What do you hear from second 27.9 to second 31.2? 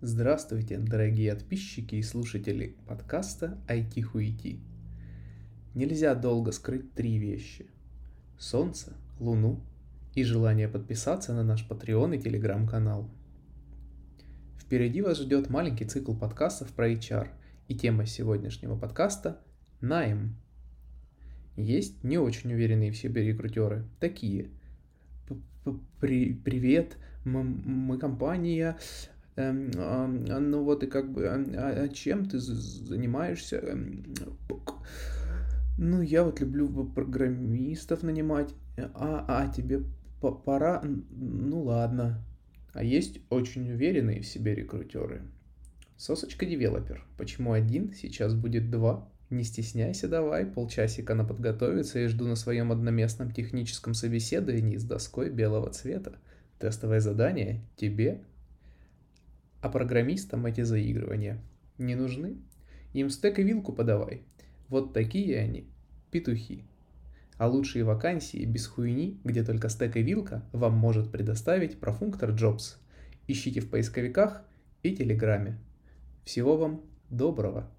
компания, ну вот и как